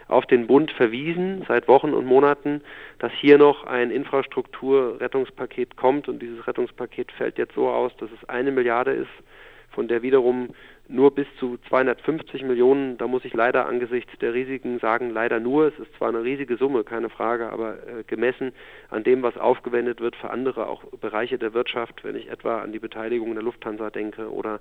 auf 0.09 0.27
den 0.27 0.47
Bund 0.47 0.71
verwiesen 0.73 1.45
seit 1.49 1.69
Wochen 1.69 1.95
und 1.95 2.07
Monaten, 2.07 2.61
dass 2.99 3.12
hier 3.12 3.39
noch 3.39 3.65
ein 3.65 3.91
Infrastrukturrettungspaket 3.91 5.77
kommt 5.77 6.09
und 6.09 6.21
dieses 6.21 6.47
Rettungspaket 6.47 7.11
fällt 7.12 7.39
jetzt 7.39 7.55
so 7.55 7.69
aus, 7.69 7.97
dass 7.97 8.11
es 8.11 8.29
eine 8.29 8.53
Milliarde 8.53 8.93
ist, 8.93 9.11
von 9.71 9.89
der 9.89 10.03
wiederum 10.03 10.51
nur 10.92 11.14
bis 11.14 11.26
zu 11.38 11.58
250 11.68 12.42
Millionen, 12.44 12.99
da 12.99 13.06
muss 13.06 13.25
ich 13.25 13.34
leider 13.34 13.66
angesichts 13.66 14.12
der 14.20 14.34
Risiken 14.34 14.78
sagen, 14.78 15.11
leider 15.11 15.40
nur, 15.40 15.68
es 15.68 15.78
ist 15.78 15.94
zwar 15.96 16.08
eine 16.08 16.22
riesige 16.22 16.56
Summe, 16.56 16.84
keine 16.84 17.11
Frage, 17.11 17.50
aber 17.50 17.76
äh, 17.87 18.04
gemessen 18.06 18.52
an 18.90 19.02
dem, 19.02 19.22
was 19.22 19.37
aufgewendet 19.37 20.00
wird 20.00 20.16
für 20.16 20.30
andere, 20.30 20.66
auch 20.66 20.84
Bereiche 21.00 21.38
der 21.38 21.54
Wirtschaft, 21.54 22.04
wenn 22.04 22.16
ich 22.16 22.30
etwa 22.30 22.61
an 22.61 22.72
die 22.72 22.78
Beteiligung 22.78 23.34
der 23.34 23.42
Lufthansa 23.42 23.90
denke 23.90 24.30
oder 24.30 24.61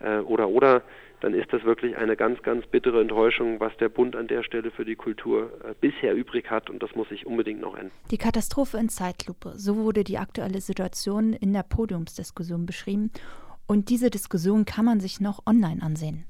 äh, 0.00 0.18
oder 0.18 0.48
oder, 0.48 0.82
dann 1.20 1.32
ist 1.32 1.52
das 1.52 1.64
wirklich 1.64 1.96
eine 1.96 2.16
ganz, 2.16 2.42
ganz 2.42 2.66
bittere 2.66 3.00
Enttäuschung, 3.00 3.58
was 3.60 3.74
der 3.78 3.88
Bund 3.88 4.14
an 4.14 4.26
der 4.26 4.42
Stelle 4.42 4.70
für 4.70 4.84
die 4.84 4.96
Kultur 4.96 5.50
äh, 5.64 5.74
bisher 5.80 6.14
übrig 6.14 6.50
hat. 6.50 6.68
Und 6.68 6.82
das 6.82 6.94
muss 6.94 7.08
sich 7.08 7.26
unbedingt 7.26 7.60
noch 7.60 7.74
ändern. 7.74 7.92
Die 8.10 8.18
Katastrophe 8.18 8.76
in 8.76 8.90
Zeitlupe, 8.90 9.54
so 9.56 9.76
wurde 9.76 10.04
die 10.04 10.18
aktuelle 10.18 10.60
Situation 10.60 11.32
in 11.32 11.52
der 11.52 11.62
Podiumsdiskussion 11.62 12.66
beschrieben 12.66 13.10
und 13.66 13.88
diese 13.88 14.10
Diskussion 14.10 14.64
kann 14.64 14.84
man 14.84 15.00
sich 15.00 15.20
noch 15.20 15.46
online 15.46 15.82
ansehen. 15.82 16.24